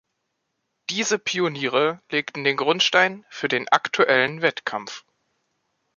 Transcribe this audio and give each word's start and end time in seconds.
Diese 0.89 1.19
Pioniere 1.19 2.01
legten 2.09 2.43
den 2.43 2.57
Grundstein 2.57 3.23
für 3.29 3.47
den 3.47 3.67
aktuellen 3.67 4.41
Wettkampf. 4.41 5.05